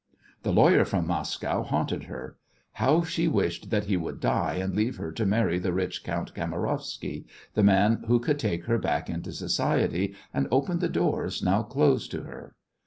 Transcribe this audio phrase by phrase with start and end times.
[0.41, 2.35] The lawyer from Moscow haunted her.
[2.71, 6.33] How she wished that he would die and leave her to marry the rich Count
[6.33, 11.61] Kamarowsky, the man who could take her back into society and open the doors now
[11.61, 12.55] closed to her!